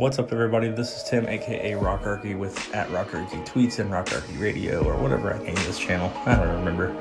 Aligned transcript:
What's 0.00 0.18
up, 0.18 0.32
everybody? 0.32 0.68
This 0.68 0.96
is 0.96 1.02
Tim, 1.02 1.28
aka 1.28 1.72
Rockarchy, 1.72 2.34
with 2.34 2.74
at 2.74 2.88
Rockarchy 2.88 3.46
Tweets 3.46 3.80
and 3.80 3.90
Rockarchy 3.90 4.40
Radio, 4.40 4.82
or 4.82 4.96
whatever 4.96 5.34
I 5.34 5.42
named 5.42 5.58
this 5.58 5.78
channel. 5.78 6.10
I 6.24 6.36
don't 6.36 6.48
remember. 6.56 6.96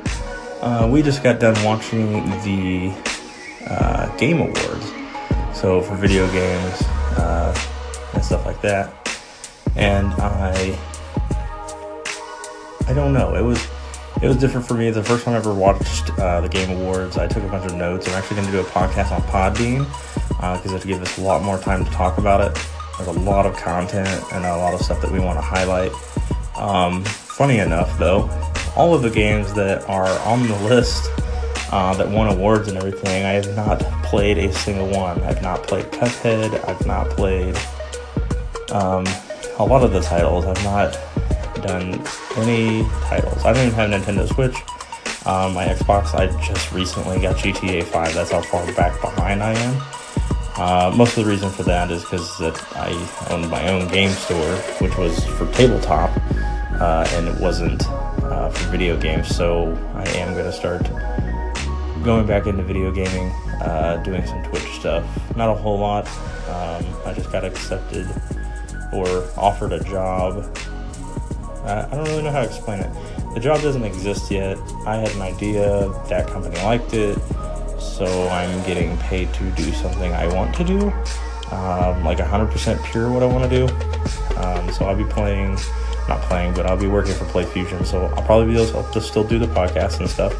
Uh, 0.60 0.86
we 0.92 1.02
just 1.02 1.24
got 1.24 1.40
done 1.40 1.56
watching 1.64 2.12
the 2.44 2.94
uh, 3.70 4.14
Game 4.18 4.42
Awards, 4.42 4.92
so 5.58 5.82
for 5.82 5.96
video 5.96 6.30
games 6.34 6.82
uh, 7.18 7.58
and 8.16 8.26
stuff 8.26 8.46
like 8.46 8.62
that. 8.64 8.94
And 9.78 10.08
I, 10.16 10.78
I 12.86 12.94
don't 12.94 13.14
know. 13.14 13.34
It 13.34 13.44
was 13.44 13.66
it 14.22 14.28
was 14.28 14.36
different 14.36 14.68
for 14.68 14.74
me. 14.74 14.92
The 14.92 15.02
first 15.02 15.24
time 15.24 15.36
I 15.36 15.38
ever 15.38 15.54
watched 15.54 16.10
uh, 16.20 16.42
the 16.42 16.50
Game 16.50 16.78
Awards. 16.82 17.18
I 17.18 17.28
took 17.28 17.44
a 17.44 17.48
bunch 17.48 17.64
of 17.72 17.78
notes. 17.78 18.10
I'm 18.10 18.16
actually 18.16 18.42
going 18.42 18.48
to 18.48 18.52
do 18.52 18.60
a 18.60 18.66
podcast 18.66 19.14
on 19.14 19.22
Podbean 19.22 19.86
because 20.28 20.74
uh, 20.74 20.76
it'll 20.76 20.86
give 20.86 21.02
us 21.02 21.18
a 21.18 21.22
lot 21.22 21.42
more 21.44 21.58
time 21.58 21.86
to 21.86 21.92
talk 21.92 22.18
about 22.18 22.42
it. 22.42 22.62
There's 23.00 23.16
a 23.16 23.20
lot 23.22 23.46
of 23.46 23.56
content 23.56 24.24
and 24.34 24.46
a 24.46 24.58
lot 24.58 24.74
of 24.74 24.82
stuff 24.82 25.02
that 25.02 25.10
we 25.10 25.20
want 25.20 25.38
to 25.38 25.42
highlight. 25.42 25.94
Um, 26.58 27.06
funny 27.06 27.60
enough, 27.60 27.98
though, 27.98 28.30
all 28.76 28.94
of 28.94 29.02
the 29.02 29.10
games 29.10 29.54
that 29.54 29.88
are 29.88 30.10
on 30.28 30.46
the 30.50 30.60
list 30.68 31.10
uh, 31.72 31.94
that 31.96 32.10
won 32.10 32.28
awards 32.28 32.68
and 32.68 32.78
everything, 32.78 33.24
I 33.24 33.32
have 33.32 33.56
not 33.56 33.80
played 34.04 34.38
a 34.38 34.52
single 34.52 34.90
one. 34.90 35.24
I've 35.24 35.42
not 35.42 35.64
played 35.64 35.86
Cuphead. 35.86 36.68
I've 36.68 36.86
not 36.86 37.10
played 37.12 37.56
um, 38.72 39.06
a 39.58 39.64
lot 39.64 39.82
of 39.82 39.94
the 39.94 40.02
titles. 40.02 40.46
I've 40.46 40.62
not 40.66 40.92
done 41.66 42.06
any 42.36 42.84
titles. 43.04 43.46
I 43.46 43.54
don't 43.54 43.68
even 43.68 43.76
have 43.76 43.90
Nintendo 43.92 44.28
Switch. 44.28 44.56
Um, 45.26 45.54
my 45.54 45.66
Xbox, 45.66 46.16
I 46.16 46.28
just 46.46 46.72
recently 46.74 47.22
got 47.22 47.38
GTA 47.38 47.84
5. 47.84 48.14
That's 48.14 48.32
how 48.32 48.42
far 48.42 48.66
back 48.74 49.00
behind 49.00 49.42
I 49.42 49.54
am. 49.54 49.82
Uh, 50.60 50.94
most 50.94 51.18
of 51.18 51.24
the 51.24 51.32
reason 51.32 51.50
for 51.50 51.64
that 51.64 51.90
is 51.90 52.04
because 52.04 52.38
that 52.38 52.62
I 52.76 52.92
owned 53.30 53.50
my 53.50 53.70
own 53.70 53.88
game 53.88 54.12
store, 54.12 54.58
which 54.82 54.98
was 54.98 55.24
for 55.26 55.50
tabletop, 55.54 56.12
uh, 56.82 57.08
and 57.12 57.30
it 57.30 57.40
wasn't 57.40 57.88
uh, 57.90 58.50
for 58.50 58.70
video 58.70 59.00
games. 59.00 59.34
So 59.34 59.72
I 59.94 60.04
am 60.18 60.34
going 60.34 60.46
to 60.46 60.52
start 60.52 60.84
going 62.04 62.28
back 62.28 62.46
into 62.46 62.62
video 62.64 62.92
gaming, 62.92 63.32
uh, 63.62 64.02
doing 64.04 64.26
some 64.26 64.44
Twitch 64.44 64.68
stuff. 64.74 65.06
Not 65.38 65.50
a 65.50 65.56
whole 65.56 65.80
lot. 65.80 66.08
Um, 66.50 66.86
I 67.06 67.14
just 67.16 67.32
got 67.32 67.46
accepted 67.46 68.06
or 68.92 69.08
offered 69.38 69.72
a 69.72 69.82
job 69.86 70.46
I 71.66 71.88
don't 71.92 72.06
really 72.06 72.24
know 72.24 72.32
how 72.32 72.42
to 72.42 72.48
explain 72.48 72.80
it. 72.80 72.90
The 73.34 73.40
job 73.40 73.62
doesn't 73.62 73.84
exist 73.84 74.32
yet. 74.32 74.58
I 74.86 74.98
had 74.98 75.12
an 75.12 75.22
idea, 75.22 75.90
that 76.08 76.28
company 76.28 76.56
liked 76.64 76.94
it, 76.94 77.18
so 77.80 78.28
I'm 78.30 78.64
getting 78.66 78.98
paid 78.98 79.34
to 79.36 79.50
do 79.52 79.72
something 79.74 80.14
I 80.14 80.28
want 80.34 80.56
to 80.56 80.64
do, 80.64 80.92
um, 81.52 82.04
like 82.04 82.18
100% 82.18 82.84
pure 82.92 83.12
what 83.12 83.24
I 83.24 83.26
want 83.26 83.50
to 83.50 83.68
do. 83.68 83.74
Um, 84.38 84.72
so 84.72 84.86
I'll 84.86 84.96
be 84.96 85.06
playing, 85.06 85.58
not 86.08 86.22
playing, 86.22 86.54
but 86.54 86.66
I'll 86.66 86.78
be 86.78 86.88
working 86.88 87.14
for 87.14 87.26
PlayFusion. 87.26 87.86
so 87.86 88.06
I'll 88.06 88.24
probably 88.24 88.54
be 88.54 88.62
able 88.62 88.84
to 88.84 89.02
still 89.02 89.24
do 89.24 89.40
the 89.40 89.48
podcast 89.48 90.00
and 90.00 90.10
stuff. 90.10 90.34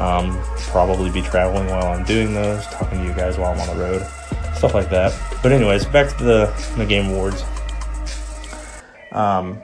Um, 0.00 0.40
probably 0.68 1.10
be 1.10 1.22
traveling 1.22 1.66
while 1.66 1.86
I'm 1.92 2.04
doing 2.04 2.32
those, 2.32 2.64
talking 2.66 2.98
to 2.98 3.04
you 3.04 3.12
guys 3.12 3.38
while 3.38 3.52
I'm 3.52 3.60
on 3.60 3.76
the 3.76 3.82
road, 3.82 4.06
stuff 4.54 4.74
like 4.74 4.88
that. 4.90 5.12
But 5.42 5.52
anyways, 5.52 5.86
back 5.86 6.16
to 6.16 6.24
the 6.24 6.74
the 6.76 6.86
game 6.86 7.10
awards. 7.10 7.44
Um, 9.12 9.60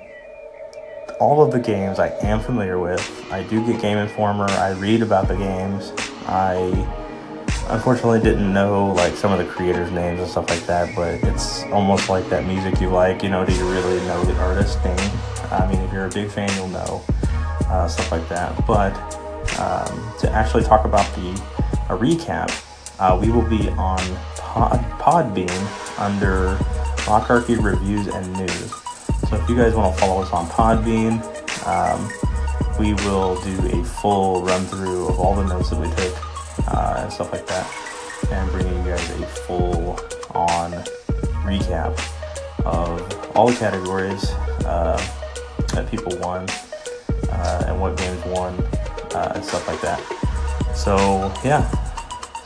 all 1.20 1.42
of 1.42 1.52
the 1.52 1.60
games 1.60 1.98
I 1.98 2.08
am 2.22 2.40
familiar 2.40 2.78
with. 2.78 3.00
I 3.30 3.42
do 3.44 3.64
get 3.66 3.80
Game 3.80 3.98
Informer. 3.98 4.48
I 4.50 4.72
read 4.72 5.02
about 5.02 5.28
the 5.28 5.36
games. 5.36 5.92
I 6.26 6.56
unfortunately 7.68 8.20
didn't 8.20 8.52
know 8.52 8.92
like 8.92 9.14
some 9.14 9.32
of 9.32 9.38
the 9.38 9.44
creators' 9.44 9.90
names 9.90 10.20
and 10.20 10.28
stuff 10.28 10.48
like 10.48 10.64
that, 10.66 10.94
but 10.94 11.14
it's 11.24 11.64
almost 11.64 12.08
like 12.08 12.28
that 12.30 12.46
music 12.46 12.80
you 12.80 12.88
like. 12.88 13.22
You 13.22 13.30
know, 13.30 13.44
do 13.44 13.52
you 13.52 13.68
really 13.68 13.98
know 14.06 14.24
the 14.24 14.36
artist 14.36 14.82
name? 14.84 15.10
I 15.50 15.66
mean, 15.70 15.80
if 15.80 15.92
you're 15.92 16.06
a 16.06 16.10
big 16.10 16.30
fan, 16.30 16.54
you'll 16.56 16.68
know 16.68 17.02
uh, 17.68 17.88
stuff 17.88 18.12
like 18.12 18.28
that. 18.28 18.66
But 18.66 18.94
um, 19.58 20.12
to 20.20 20.30
actually 20.30 20.64
talk 20.64 20.84
about 20.84 21.12
the 21.14 21.30
a 21.88 21.96
recap, 21.96 22.50
uh, 22.98 23.18
we 23.20 23.30
will 23.30 23.48
be 23.48 23.68
on 23.70 23.98
Pod, 24.36 24.80
Podbean 25.00 25.98
under 25.98 26.56
Rockarchy 27.04 27.62
Reviews 27.62 28.08
and 28.08 28.32
News. 28.34 28.72
So 29.28 29.36
if 29.36 29.48
you 29.48 29.56
guys 29.56 29.74
want 29.74 29.94
to 29.94 30.00
follow 30.00 30.22
us 30.22 30.30
on 30.32 30.46
Podbean, 30.48 31.22
um, 31.66 32.10
we 32.78 32.94
will 33.04 33.40
do 33.42 33.80
a 33.80 33.84
full 33.84 34.42
run 34.42 34.64
through 34.66 35.08
of 35.08 35.18
all 35.18 35.34
the 35.34 35.44
notes 35.44 35.70
that 35.70 35.80
we 35.80 35.88
took 35.94 36.35
uh, 36.68 36.96
and 36.98 37.12
stuff 37.12 37.32
like 37.32 37.46
that, 37.46 37.66
and 38.30 38.50
bringing 38.50 38.76
you 38.78 38.90
guys 38.90 39.10
a 39.10 39.26
full 39.26 39.98
on 40.34 40.72
recap 41.44 41.92
of 42.64 43.36
all 43.36 43.48
the 43.48 43.56
categories 43.56 44.30
uh, 44.64 44.96
that 45.74 45.90
people 45.90 46.16
won 46.18 46.46
uh, 47.30 47.64
and 47.66 47.80
what 47.80 47.96
games 47.96 48.24
won 48.26 48.54
uh, 49.14 49.32
and 49.34 49.44
stuff 49.44 49.66
like 49.68 49.80
that. 49.80 50.00
So 50.74 51.32
yeah, 51.44 51.68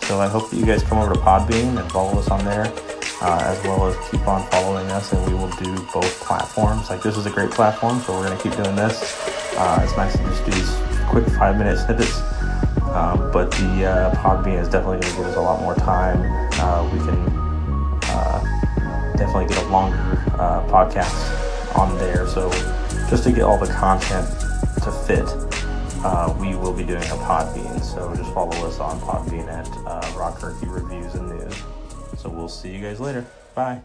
so 0.03 0.21
I 0.21 0.29
hope 0.29 0.51
that 0.51 0.57
you 0.57 0.67
guys 0.67 0.83
come 0.83 0.99
over 0.99 1.15
to 1.15 1.21
Podbean 1.21 1.79
and 1.81 1.91
follow 1.93 2.19
us 2.19 2.29
on 2.29 2.45
there 2.45 2.73
uh, 3.23 3.41
as 3.45 3.63
well 3.65 3.87
as 3.87 4.11
keep 4.11 4.27
on 4.27 4.47
following 4.51 4.91
us 4.91 5.13
and 5.13 5.27
we 5.27 5.35
will 5.35 5.51
do 5.51 5.75
both 5.93 6.21
platforms. 6.21 6.91
Like 6.91 7.03
this 7.03 7.17
is 7.17 7.27
a 7.27 7.31
great 7.31 7.51
platform, 7.51 8.01
so 8.01 8.13
we're 8.13 8.27
going 8.27 8.37
to 8.37 8.43
keep 8.43 8.57
doing 8.63 8.77
this. 8.77 9.17
Uh, 9.57 9.81
it's 9.83 9.97
nice 9.97 10.17
to 10.17 10.23
just 10.25 10.45
do 10.45 10.53
these 10.53 10.75
quick 11.09 11.27
five 11.39 11.59
minute 11.59 11.79
snippets. 11.79 12.21
Um, 12.95 13.31
but 13.31 13.51
the 13.53 13.85
uh, 13.85 14.15
Podbean 14.17 14.61
is 14.61 14.69
definitely 14.69 15.01
going 15.01 15.13
to 15.13 15.19
give 15.19 15.27
us 15.27 15.37
a 15.37 15.41
lot 15.41 15.61
more 15.61 15.75
time. 15.75 16.21
Uh, 16.55 16.85
we 16.93 16.99
can 16.99 18.01
uh, 18.11 19.15
definitely 19.17 19.47
get 19.47 19.63
a 19.65 19.69
longer 19.69 19.97
uh, 20.39 20.67
podcast 20.67 21.77
on 21.77 21.97
there. 21.99 22.27
So 22.27 22.51
just 23.09 23.25
to 23.25 23.33
get 23.33 23.43
all 23.43 23.59
the 23.59 23.73
content 23.73 24.29
to 24.83 24.91
fit, 25.07 25.27
uh, 26.05 26.35
we 26.41 26.57
will 26.57 26.73
be 26.73 26.85
doing 26.85 27.03
a 27.03 27.17
Podbean. 27.27 27.81
So 27.81 28.15
just 28.17 28.33
follow 28.33 28.57
us 28.67 28.81
on 28.81 28.99
Podbean 29.01 29.47
at 29.47 29.69
uh, 29.87 30.19
Rock 30.19 30.43
Reviews 30.43 31.15
and 31.15 31.29
News. 31.29 31.63
So 32.19 32.29
we'll 32.29 32.49
see 32.49 32.75
you 32.75 32.81
guys 32.81 32.99
later. 33.01 33.25
Bye. 33.55 33.83